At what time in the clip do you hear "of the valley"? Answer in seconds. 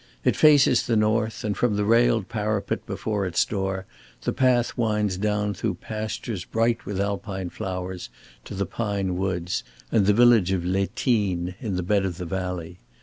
12.03-12.79